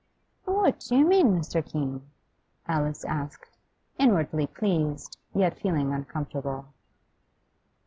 [0.45, 1.63] 'What do you mean, Mr.
[1.63, 2.09] Keene?'
[2.67, 3.55] Alice asked,
[3.99, 6.65] inwardly pleased, yet feeling uncomfortable.